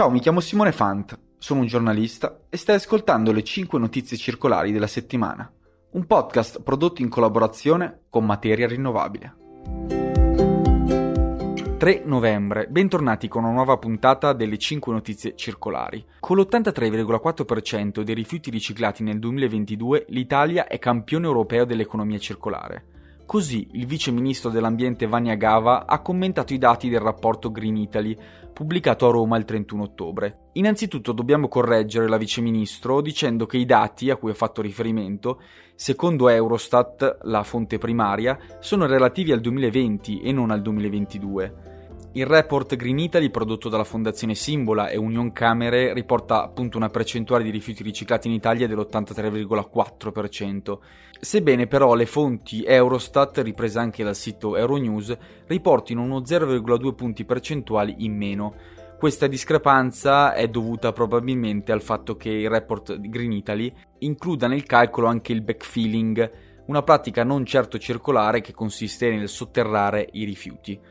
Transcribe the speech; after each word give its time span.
Ciao, 0.00 0.08
mi 0.08 0.20
chiamo 0.20 0.40
Simone 0.40 0.72
Fant, 0.72 1.18
sono 1.36 1.60
un 1.60 1.66
giornalista 1.66 2.44
e 2.48 2.56
stai 2.56 2.76
ascoltando 2.76 3.32
le 3.32 3.44
5 3.44 3.78
notizie 3.78 4.16
circolari 4.16 4.72
della 4.72 4.86
settimana, 4.86 5.52
un 5.90 6.06
podcast 6.06 6.62
prodotto 6.62 7.02
in 7.02 7.10
collaborazione 7.10 8.04
con 8.08 8.24
Materia 8.24 8.66
Rinnovabile. 8.66 9.36
3 11.76 12.02
novembre, 12.06 12.66
bentornati 12.68 13.28
con 13.28 13.44
una 13.44 13.52
nuova 13.52 13.76
puntata 13.76 14.32
delle 14.32 14.56
5 14.56 14.90
notizie 14.90 15.36
circolari. 15.36 16.02
Con 16.20 16.38
l'83,4% 16.38 18.00
dei 18.00 18.14
rifiuti 18.14 18.48
riciclati 18.48 19.02
nel 19.02 19.18
2022, 19.18 20.06
l'Italia 20.08 20.66
è 20.66 20.78
campione 20.78 21.26
europeo 21.26 21.66
dell'economia 21.66 22.18
circolare. 22.18 22.84
Così 23.30 23.68
il 23.74 23.86
vice 23.86 24.10
ministro 24.10 24.50
dell'ambiente 24.50 25.06
Vania 25.06 25.36
Gava 25.36 25.86
ha 25.86 26.00
commentato 26.00 26.52
i 26.52 26.58
dati 26.58 26.88
del 26.88 26.98
rapporto 26.98 27.52
Green 27.52 27.76
Italy, 27.76 28.18
pubblicato 28.52 29.06
a 29.06 29.12
Roma 29.12 29.36
il 29.36 29.44
31 29.44 29.84
ottobre. 29.84 30.48
Innanzitutto 30.54 31.12
dobbiamo 31.12 31.46
correggere 31.46 32.08
la 32.08 32.16
vice 32.16 32.40
ministro 32.40 33.00
dicendo 33.00 33.46
che 33.46 33.58
i 33.58 33.66
dati 33.66 34.10
a 34.10 34.16
cui 34.16 34.32
ha 34.32 34.34
fatto 34.34 34.62
riferimento, 34.62 35.40
secondo 35.76 36.28
Eurostat, 36.28 37.18
la 37.22 37.44
fonte 37.44 37.78
primaria, 37.78 38.36
sono 38.58 38.86
relativi 38.86 39.30
al 39.30 39.38
2020 39.38 40.22
e 40.22 40.32
non 40.32 40.50
al 40.50 40.60
2022. 40.60 41.69
Il 42.12 42.26
report 42.26 42.74
Green 42.74 42.98
Italy 42.98 43.30
prodotto 43.30 43.68
dalla 43.68 43.84
Fondazione 43.84 44.34
Simbola 44.34 44.88
e 44.88 44.96
Union 44.96 45.30
Camere 45.30 45.92
riporta 45.92 46.42
appunto 46.42 46.76
una 46.76 46.88
percentuale 46.88 47.44
di 47.44 47.50
rifiuti 47.50 47.84
riciclati 47.84 48.26
in 48.26 48.34
Italia 48.34 48.66
dell'83,4%, 48.66 50.78
sebbene 51.20 51.68
però 51.68 51.94
le 51.94 52.06
fonti 52.06 52.64
Eurostat, 52.64 53.38
riprese 53.38 53.78
anche 53.78 54.02
dal 54.02 54.16
sito 54.16 54.56
Euronews, 54.56 55.16
riportino 55.46 56.02
uno 56.02 56.22
0,2 56.22 56.94
punti 56.96 57.24
percentuali 57.24 57.94
in 57.98 58.16
meno. 58.16 58.54
Questa 58.98 59.28
discrepanza 59.28 60.34
è 60.34 60.48
dovuta 60.48 60.90
probabilmente 60.90 61.70
al 61.70 61.80
fatto 61.80 62.16
che 62.16 62.30
il 62.30 62.50
report 62.50 62.98
Green 62.98 63.30
Italy 63.30 63.72
includa 63.98 64.48
nel 64.48 64.64
calcolo 64.64 65.06
anche 65.06 65.30
il 65.30 65.42
backfilling, 65.42 66.30
una 66.66 66.82
pratica 66.82 67.22
non 67.22 67.44
certo 67.44 67.78
circolare 67.78 68.40
che 68.40 68.52
consiste 68.52 69.08
nel 69.10 69.28
sotterrare 69.28 70.08
i 70.10 70.24
rifiuti. 70.24 70.89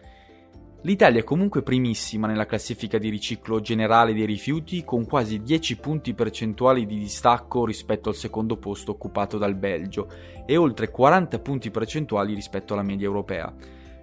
L'Italia 0.84 1.20
è 1.20 1.26
comunque 1.26 1.62
primissima 1.62 2.26
nella 2.26 2.46
classifica 2.46 2.98
di 2.98 3.10
riciclo 3.10 3.60
generale 3.60 4.14
dei 4.14 4.26
rifiuti 4.26 4.86
con 4.86 5.06
quasi 5.06 5.42
10 5.42 5.76
punti 5.76 6.14
percentuali 6.14 6.86
di 6.86 6.98
distacco 6.98 7.66
rispetto 7.66 8.08
al 8.08 8.16
secondo 8.16 8.56
posto 8.56 8.92
occupato 8.92 9.38
dal 9.38 9.56
Belgio 9.56 10.10
e 10.46 10.56
oltre 10.56 10.90
40 10.90 11.38
punti 11.40 11.70
percentuali 11.70 12.34
rispetto 12.34 12.72
alla 12.72 12.82
media 12.82 13.08
europea. 13.08 13.54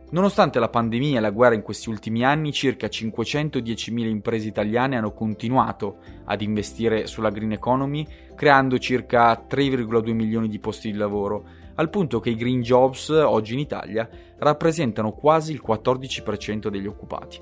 Nonostante 0.09 0.59
la 0.59 0.69
pandemia 0.69 1.17
e 1.17 1.21
la 1.23 1.31
guerra 1.31 1.55
in 1.55 1.63
questi 1.63 1.89
ultimi 1.89 2.23
anni, 2.25 2.53
circa 2.53 2.89
510.000 2.89 4.07
imprese 4.07 4.47
italiane 4.47 4.97
hanno 4.97 5.15
continuato 5.15 5.97
ad 6.27 6.43
investire 6.43 7.07
sulla 7.07 7.31
green 7.31 7.53
economy, 7.53 8.07
creando 8.35 8.79
circa 8.79 9.33
3,2 9.49 10.13
milioni 10.13 10.49
di 10.49 10.59
posti 10.59 10.93
di 10.93 10.99
lavoro, 10.99 11.65
al 11.77 11.89
punto 11.89 12.21
che 12.21 12.31
i 12.31 12.37
green 12.37 12.61
jobs 12.61 13.09
oggi 13.09 13.55
in 13.55 13.61
Italia 13.61 14.09
rappresentano 14.39 15.13
quasi 15.13 15.53
il 15.53 15.63
14% 15.67 16.69
degli 16.69 16.87
occupati. 16.87 17.41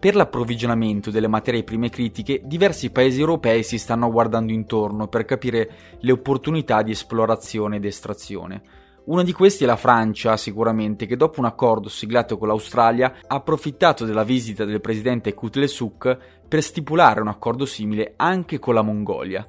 Per 0.00 0.14
l'approvvigionamento 0.14 1.10
delle 1.10 1.28
materie 1.28 1.62
prime 1.62 1.90
critiche, 1.90 2.40
diversi 2.42 2.90
paesi 2.90 3.20
europei 3.20 3.62
si 3.62 3.76
stanno 3.76 4.10
guardando 4.10 4.50
intorno 4.50 5.08
per 5.08 5.26
capire 5.26 5.70
le 5.98 6.12
opportunità 6.12 6.80
di 6.80 6.92
esplorazione 6.92 7.76
ed 7.76 7.84
estrazione. 7.84 8.62
Una 9.10 9.24
di 9.24 9.32
questi 9.32 9.64
è 9.64 9.66
la 9.66 9.74
Francia, 9.74 10.36
sicuramente, 10.36 11.04
che 11.04 11.16
dopo 11.16 11.40
un 11.40 11.46
accordo 11.46 11.88
siglato 11.88 12.38
con 12.38 12.46
l'Australia 12.46 13.14
ha 13.26 13.34
approfittato 13.34 14.04
della 14.04 14.22
visita 14.22 14.64
del 14.64 14.80
presidente 14.80 15.34
Kutlesuk 15.34 16.16
per 16.46 16.62
stipulare 16.62 17.20
un 17.20 17.26
accordo 17.26 17.66
simile 17.66 18.12
anche 18.14 18.60
con 18.60 18.72
la 18.72 18.82
Mongolia. 18.82 19.44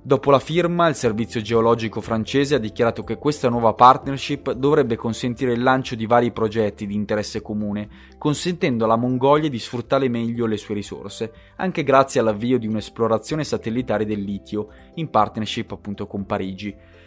Dopo 0.00 0.30
la 0.30 0.38
firma, 0.38 0.88
il 0.88 0.94
servizio 0.94 1.42
geologico 1.42 2.00
francese 2.00 2.54
ha 2.54 2.58
dichiarato 2.58 3.04
che 3.04 3.18
questa 3.18 3.50
nuova 3.50 3.74
partnership 3.74 4.52
dovrebbe 4.52 4.96
consentire 4.96 5.52
il 5.52 5.62
lancio 5.62 5.96
di 5.96 6.06
vari 6.06 6.32
progetti 6.32 6.86
di 6.86 6.94
interesse 6.94 7.42
comune, 7.42 7.88
consentendo 8.16 8.86
alla 8.86 8.96
Mongolia 8.96 9.50
di 9.50 9.58
sfruttare 9.58 10.08
meglio 10.08 10.46
le 10.46 10.56
sue 10.56 10.76
risorse, 10.76 11.30
anche 11.56 11.82
grazie 11.82 12.20
all'avvio 12.20 12.58
di 12.58 12.66
un'esplorazione 12.66 13.44
satellitare 13.44 14.06
del 14.06 14.22
litio, 14.22 14.68
in 14.94 15.10
partnership 15.10 15.72
appunto 15.72 16.06
con 16.06 16.24
Parigi. 16.24 17.02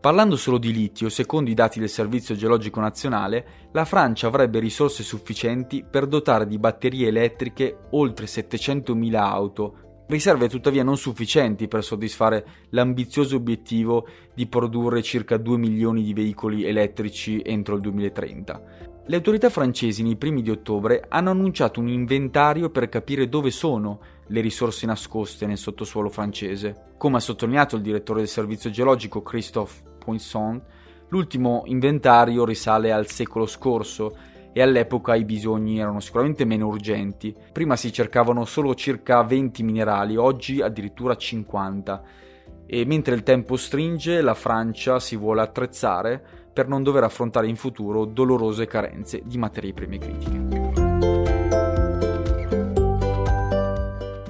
Parlando 0.00 0.36
solo 0.36 0.58
di 0.58 0.72
litio, 0.72 1.08
secondo 1.08 1.50
i 1.50 1.54
dati 1.54 1.80
del 1.80 1.88
Servizio 1.88 2.36
Geologico 2.36 2.78
Nazionale, 2.78 3.68
la 3.72 3.84
Francia 3.84 4.28
avrebbe 4.28 4.60
risorse 4.60 5.02
sufficienti 5.02 5.84
per 5.88 6.06
dotare 6.06 6.46
di 6.46 6.56
batterie 6.56 7.08
elettriche 7.08 7.88
oltre 7.90 8.26
700.000 8.26 9.14
auto, 9.16 10.04
riserve 10.06 10.48
tuttavia 10.48 10.84
non 10.84 10.96
sufficienti 10.96 11.66
per 11.66 11.82
soddisfare 11.82 12.46
l'ambizioso 12.70 13.34
obiettivo 13.34 14.06
di 14.32 14.46
produrre 14.46 15.02
circa 15.02 15.36
2 15.36 15.58
milioni 15.58 16.04
di 16.04 16.14
veicoli 16.14 16.64
elettrici 16.64 17.42
entro 17.44 17.74
il 17.74 17.80
2030. 17.80 18.62
Le 19.04 19.16
autorità 19.16 19.50
francesi 19.50 20.04
nei 20.04 20.16
primi 20.16 20.42
di 20.42 20.50
ottobre 20.50 21.06
hanno 21.08 21.30
annunciato 21.30 21.80
un 21.80 21.88
inventario 21.88 22.70
per 22.70 22.88
capire 22.88 23.28
dove 23.28 23.50
sono 23.50 23.98
le 24.28 24.40
risorse 24.42 24.86
nascoste 24.86 25.44
nel 25.46 25.58
sottosuolo 25.58 26.08
francese. 26.08 26.92
Come 26.98 27.16
ha 27.16 27.20
sottolineato 27.20 27.74
il 27.74 27.82
direttore 27.82 28.20
del 28.20 28.28
servizio 28.28 28.70
geologico 28.70 29.22
Christophe 29.22 29.86
Poisson, 30.08 30.58
l'ultimo 31.08 31.64
inventario 31.66 32.46
risale 32.46 32.92
al 32.92 33.08
secolo 33.08 33.44
scorso 33.44 34.16
e 34.54 34.62
all'epoca 34.62 35.14
i 35.14 35.26
bisogni 35.26 35.78
erano 35.78 36.00
sicuramente 36.00 36.46
meno 36.46 36.66
urgenti. 36.66 37.36
Prima 37.52 37.76
si 37.76 37.92
cercavano 37.92 38.46
solo 38.46 38.74
circa 38.74 39.22
20 39.22 39.62
minerali, 39.62 40.16
oggi 40.16 40.62
addirittura 40.62 41.14
50. 41.14 42.02
E 42.64 42.86
mentre 42.86 43.14
il 43.14 43.22
tempo 43.22 43.56
stringe, 43.56 44.22
la 44.22 44.32
Francia 44.32 44.98
si 44.98 45.14
vuole 45.14 45.42
attrezzare 45.42 46.22
per 46.54 46.68
non 46.68 46.82
dover 46.82 47.04
affrontare 47.04 47.46
in 47.46 47.56
futuro 47.56 48.06
dolorose 48.06 48.66
carenze 48.66 49.20
di 49.24 49.36
materie 49.36 49.74
prime 49.74 49.98
critiche. 49.98 50.46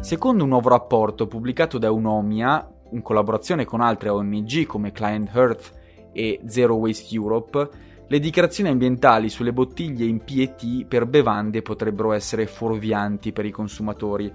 Secondo 0.00 0.43
un 0.43 0.49
nuovo 0.49 0.71
rapporto 0.71 1.27
pubblicato 1.27 1.78
da 1.78 1.91
Unomia, 1.91 2.66
in 2.91 3.03
collaborazione 3.03 3.65
con 3.65 3.81
altre 3.81 4.09
ONG 4.09 4.66
come 4.66 4.93
Client 4.93 5.31
Earth 5.34 5.72
e 6.12 6.41
Zero 6.47 6.75
Waste 6.75 7.15
Europe, 7.15 7.69
le 8.06 8.19
dichiarazioni 8.21 8.71
ambientali 8.71 9.28
sulle 9.28 9.53
bottiglie 9.53 10.06
in 10.06 10.25
PET 10.25 10.87
per 10.87 11.04
bevande 11.04 11.60
potrebbero 11.60 12.12
essere 12.12 12.47
fuorvianti 12.47 13.32
per 13.32 13.44
i 13.44 13.50
consumatori. 13.50 14.32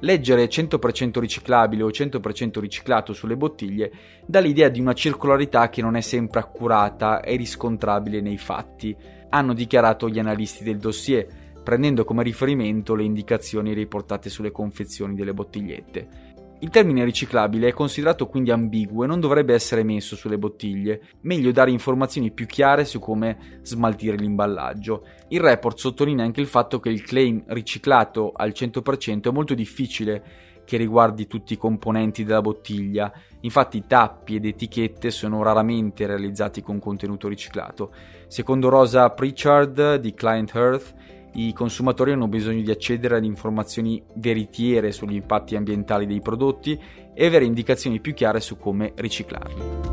Leggere 0.00 0.48
100% 0.48 1.18
riciclabile 1.18 1.82
o 1.82 1.88
100% 1.88 2.60
riciclato 2.60 3.12
sulle 3.12 3.36
bottiglie 3.36 3.92
dà 4.26 4.40
l'idea 4.40 4.68
di 4.68 4.80
una 4.80 4.94
circolarità 4.94 5.68
che 5.68 5.82
non 5.82 5.96
è 5.96 6.00
sempre 6.00 6.40
accurata 6.40 7.20
e 7.20 7.36
riscontrabile 7.36 8.20
nei 8.20 8.38
fatti, 8.38 8.96
hanno 9.28 9.52
dichiarato 9.52 10.08
gli 10.08 10.18
analisti 10.18 10.64
del 10.64 10.78
dossier, 10.78 11.26
prendendo 11.62 12.04
come 12.04 12.22
riferimento 12.22 12.94
le 12.94 13.04
indicazioni 13.04 13.72
riportate 13.72 14.30
sulle 14.30 14.50
confezioni 14.50 15.14
delle 15.14 15.34
bottigliette. 15.34 16.33
Il 16.64 16.70
termine 16.70 17.04
riciclabile 17.04 17.68
è 17.68 17.72
considerato 17.74 18.26
quindi 18.26 18.50
ambiguo 18.50 19.04
e 19.04 19.06
non 19.06 19.20
dovrebbe 19.20 19.52
essere 19.52 19.82
messo 19.82 20.16
sulle 20.16 20.38
bottiglie. 20.38 21.08
Meglio 21.20 21.52
dare 21.52 21.70
informazioni 21.70 22.30
più 22.30 22.46
chiare 22.46 22.86
su 22.86 23.00
come 23.00 23.58
smaltire 23.60 24.16
l'imballaggio. 24.16 25.04
Il 25.28 25.40
report 25.40 25.76
sottolinea 25.76 26.24
anche 26.24 26.40
il 26.40 26.46
fatto 26.46 26.80
che 26.80 26.88
il 26.88 27.02
claim 27.02 27.44
riciclato 27.48 28.32
al 28.34 28.54
100% 28.56 29.28
è 29.28 29.30
molto 29.30 29.52
difficile 29.52 30.24
che 30.64 30.78
riguardi 30.78 31.26
tutti 31.26 31.52
i 31.52 31.58
componenti 31.58 32.24
della 32.24 32.40
bottiglia. 32.40 33.12
Infatti 33.40 33.84
tappi 33.86 34.36
ed 34.36 34.46
etichette 34.46 35.10
sono 35.10 35.42
raramente 35.42 36.06
realizzati 36.06 36.62
con 36.62 36.78
contenuto 36.78 37.28
riciclato. 37.28 37.92
Secondo 38.26 38.70
Rosa 38.70 39.10
Pritchard 39.10 39.96
di 39.96 40.14
Client 40.14 40.54
Earth, 40.54 40.94
i 41.34 41.52
consumatori 41.52 42.12
hanno 42.12 42.28
bisogno 42.28 42.62
di 42.62 42.70
accedere 42.70 43.16
ad 43.16 43.24
informazioni 43.24 44.02
veritiere 44.14 44.92
sugli 44.92 45.14
impatti 45.14 45.56
ambientali 45.56 46.06
dei 46.06 46.20
prodotti 46.20 46.78
e 47.14 47.26
avere 47.26 47.44
indicazioni 47.44 48.00
più 48.00 48.14
chiare 48.14 48.40
su 48.40 48.56
come 48.56 48.92
riciclarli. 48.96 49.84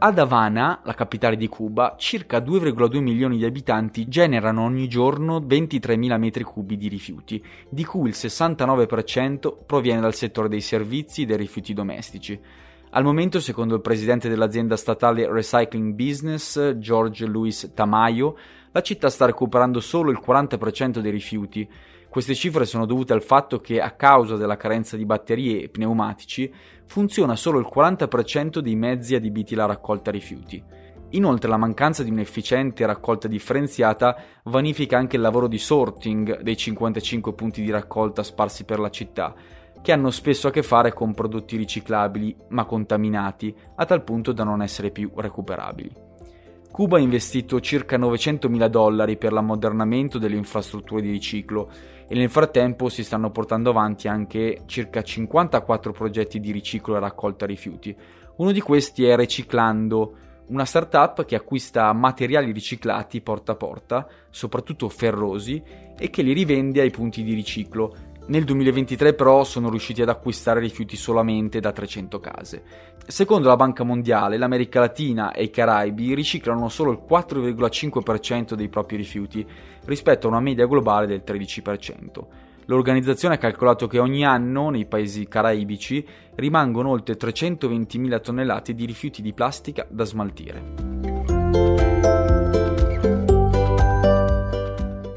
Ad 0.00 0.16
Havana, 0.16 0.80
la 0.84 0.94
capitale 0.94 1.36
di 1.36 1.48
Cuba, 1.48 1.96
circa 1.98 2.38
2,2 2.38 3.00
milioni 3.00 3.36
di 3.36 3.44
abitanti 3.44 4.06
generano 4.06 4.62
ogni 4.62 4.86
giorno 4.86 5.40
23.000 5.40 6.18
metri 6.18 6.44
cubi 6.44 6.76
di 6.76 6.86
rifiuti, 6.86 7.44
di 7.68 7.84
cui 7.84 8.08
il 8.08 8.14
69% 8.16 9.56
proviene 9.66 10.00
dal 10.00 10.14
settore 10.14 10.48
dei 10.48 10.60
servizi 10.60 11.22
e 11.22 11.26
dei 11.26 11.36
rifiuti 11.36 11.74
domestici. 11.74 12.40
Al 12.90 13.04
momento, 13.04 13.38
secondo 13.38 13.74
il 13.74 13.82
presidente 13.82 14.30
dell'azienda 14.30 14.74
statale 14.74 15.30
Recycling 15.30 15.92
Business, 15.92 16.76
George 16.76 17.26
Luis 17.26 17.72
Tamayo, 17.74 18.36
la 18.72 18.80
città 18.80 19.10
sta 19.10 19.26
recuperando 19.26 19.78
solo 19.80 20.10
il 20.10 20.22
40% 20.24 21.00
dei 21.00 21.10
rifiuti. 21.10 21.68
Queste 22.08 22.34
cifre 22.34 22.64
sono 22.64 22.86
dovute 22.86 23.12
al 23.12 23.22
fatto 23.22 23.60
che, 23.60 23.78
a 23.78 23.90
causa 23.90 24.36
della 24.36 24.56
carenza 24.56 24.96
di 24.96 25.04
batterie 25.04 25.60
e 25.60 25.68
pneumatici, 25.68 26.50
funziona 26.86 27.36
solo 27.36 27.58
il 27.58 27.68
40% 27.70 28.60
dei 28.60 28.74
mezzi 28.74 29.14
adibiti 29.14 29.52
alla 29.52 29.66
raccolta 29.66 30.10
rifiuti. 30.10 30.62
Inoltre 31.10 31.50
la 31.50 31.56
mancanza 31.58 32.02
di 32.02 32.10
un'efficiente 32.10 32.86
raccolta 32.86 33.28
differenziata 33.28 34.16
vanifica 34.44 34.96
anche 34.96 35.16
il 35.16 35.22
lavoro 35.22 35.46
di 35.46 35.58
sorting 35.58 36.40
dei 36.40 36.56
55 36.56 37.34
punti 37.34 37.62
di 37.62 37.70
raccolta 37.70 38.22
sparsi 38.22 38.64
per 38.64 38.78
la 38.78 38.90
città, 38.90 39.34
che 39.82 39.92
hanno 39.92 40.10
spesso 40.10 40.48
a 40.48 40.50
che 40.50 40.62
fare 40.62 40.92
con 40.92 41.14
prodotti 41.14 41.56
riciclabili 41.56 42.34
ma 42.48 42.64
contaminati 42.64 43.54
a 43.76 43.84
tal 43.84 44.02
punto 44.02 44.32
da 44.32 44.44
non 44.44 44.62
essere 44.62 44.90
più 44.90 45.10
recuperabili. 45.14 46.06
Cuba 46.70 46.98
ha 46.98 47.00
investito 47.00 47.60
circa 47.60 47.96
900 47.96 48.48
mila 48.48 48.68
dollari 48.68 49.16
per 49.16 49.32
l'ammodernamento 49.32 50.18
delle 50.18 50.36
infrastrutture 50.36 51.02
di 51.02 51.10
riciclo 51.10 51.70
e 52.06 52.14
nel 52.14 52.30
frattempo 52.30 52.88
si 52.88 53.02
stanno 53.02 53.30
portando 53.30 53.70
avanti 53.70 54.06
anche 54.06 54.62
circa 54.66 55.02
54 55.02 55.92
progetti 55.92 56.38
di 56.38 56.52
riciclo 56.52 56.96
e 56.96 57.00
raccolta 57.00 57.46
rifiuti. 57.46 57.94
Uno 58.36 58.52
di 58.52 58.60
questi 58.60 59.04
è 59.04 59.16
Reciclando, 59.16 60.14
una 60.48 60.64
startup 60.64 61.24
che 61.24 61.34
acquista 61.34 61.92
materiali 61.92 62.52
riciclati 62.52 63.20
porta 63.20 63.52
a 63.52 63.56
porta, 63.56 64.06
soprattutto 64.30 64.88
ferrosi, 64.88 65.62
e 65.98 66.10
che 66.10 66.22
li 66.22 66.32
rivende 66.32 66.80
ai 66.80 66.90
punti 66.90 67.22
di 67.22 67.34
riciclo. 67.34 67.94
Nel 68.28 68.44
2023 68.44 69.14
però 69.14 69.42
sono 69.42 69.70
riusciti 69.70 70.02
ad 70.02 70.10
acquistare 70.10 70.60
rifiuti 70.60 70.96
solamente 70.96 71.60
da 71.60 71.72
300 71.72 72.20
case. 72.20 72.62
Secondo 73.06 73.48
la 73.48 73.56
Banca 73.56 73.84
Mondiale, 73.84 74.36
l'America 74.36 74.80
Latina 74.80 75.32
e 75.32 75.44
i 75.44 75.50
Caraibi 75.50 76.14
riciclano 76.14 76.68
solo 76.68 76.90
il 76.90 77.00
4,5% 77.08 78.52
dei 78.52 78.68
propri 78.68 78.96
rifiuti 78.96 79.46
rispetto 79.86 80.26
a 80.26 80.30
una 80.30 80.40
media 80.40 80.66
globale 80.66 81.06
del 81.06 81.22
13%. 81.26 82.02
L'organizzazione 82.66 83.36
ha 83.36 83.38
calcolato 83.38 83.86
che 83.86 83.98
ogni 83.98 84.26
anno 84.26 84.68
nei 84.68 84.84
paesi 84.84 85.26
caraibici 85.26 86.06
rimangono 86.34 86.90
oltre 86.90 87.16
320.000 87.16 88.20
tonnellate 88.20 88.74
di 88.74 88.84
rifiuti 88.84 89.22
di 89.22 89.32
plastica 89.32 89.86
da 89.88 90.04
smaltire. 90.04 91.97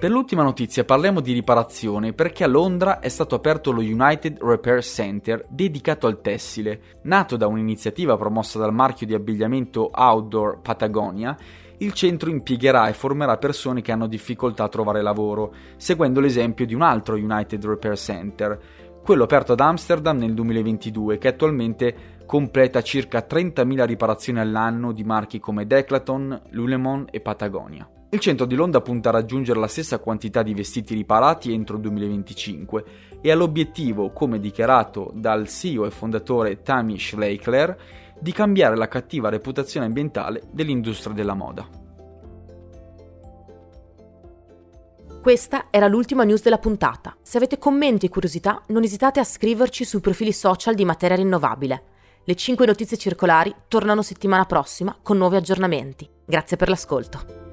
Per 0.01 0.09
l'ultima 0.09 0.41
notizia 0.41 0.83
parliamo 0.83 1.19
di 1.19 1.31
riparazione 1.31 2.13
perché 2.13 2.43
a 2.43 2.47
Londra 2.47 2.97
è 2.97 3.07
stato 3.07 3.35
aperto 3.35 3.71
lo 3.71 3.81
United 3.81 4.41
Repair 4.41 4.81
Center 4.81 5.45
dedicato 5.47 6.07
al 6.07 6.21
tessile. 6.21 6.81
Nato 7.03 7.37
da 7.37 7.45
un'iniziativa 7.45 8.17
promossa 8.17 8.57
dal 8.57 8.73
marchio 8.73 9.05
di 9.05 9.13
abbigliamento 9.13 9.91
Outdoor 9.93 10.59
Patagonia, 10.61 11.37
il 11.77 11.93
centro 11.93 12.31
impiegherà 12.31 12.87
e 12.87 12.93
formerà 12.93 13.37
persone 13.37 13.81
che 13.81 13.91
hanno 13.91 14.07
difficoltà 14.07 14.63
a 14.63 14.69
trovare 14.69 15.03
lavoro, 15.03 15.53
seguendo 15.77 16.19
l'esempio 16.19 16.65
di 16.65 16.73
un 16.73 16.81
altro 16.81 17.13
United 17.13 17.63
Repair 17.63 17.95
Center, 17.95 18.59
quello 19.03 19.25
aperto 19.25 19.51
ad 19.51 19.59
Amsterdam 19.59 20.17
nel 20.17 20.33
2022, 20.33 21.19
che 21.19 21.27
attualmente 21.27 22.17
completa 22.25 22.81
circa 22.81 23.23
30.000 23.29 23.85
riparazioni 23.85 24.39
all'anno 24.39 24.93
di 24.93 25.03
marchi 25.03 25.39
come 25.39 25.67
Declaton, 25.67 26.41
Lulemon 26.49 27.05
e 27.11 27.19
Patagonia. 27.19 27.87
Il 28.13 28.19
centro 28.19 28.45
di 28.45 28.55
Londra 28.55 28.81
punta 28.81 29.07
a 29.07 29.13
raggiungere 29.13 29.57
la 29.57 29.67
stessa 29.67 29.99
quantità 29.99 30.43
di 30.43 30.53
vestiti 30.53 30.93
riparati 30.93 31.53
entro 31.53 31.77
il 31.77 31.81
2025 31.83 32.83
e 33.21 33.31
ha 33.31 33.35
l'obiettivo, 33.35 34.11
come 34.11 34.41
dichiarato 34.41 35.11
dal 35.15 35.47
CEO 35.47 35.85
e 35.85 35.91
fondatore 35.91 36.61
Tammy 36.61 36.99
Schleichler, 36.99 37.77
di 38.19 38.33
cambiare 38.33 38.75
la 38.75 38.89
cattiva 38.89 39.29
reputazione 39.29 39.85
ambientale 39.85 40.43
dell'industria 40.51 41.13
della 41.13 41.35
moda. 41.35 41.65
Questa 45.21 45.67
era 45.69 45.87
l'ultima 45.87 46.25
news 46.25 46.41
della 46.41 46.57
puntata. 46.57 47.15
Se 47.21 47.37
avete 47.37 47.57
commenti 47.57 48.07
e 48.07 48.09
curiosità, 48.09 48.61
non 48.67 48.83
esitate 48.83 49.21
a 49.21 49.23
scriverci 49.23 49.85
sui 49.85 50.01
profili 50.01 50.33
social 50.33 50.75
di 50.75 50.83
Materia 50.83 51.15
Rinnovabile. 51.15 51.83
Le 52.25 52.35
5 52.35 52.65
notizie 52.65 52.97
circolari 52.97 53.55
tornano 53.69 54.01
settimana 54.01 54.43
prossima 54.43 54.97
con 55.01 55.15
nuovi 55.17 55.37
aggiornamenti. 55.37 56.09
Grazie 56.25 56.57
per 56.57 56.67
l'ascolto. 56.67 57.50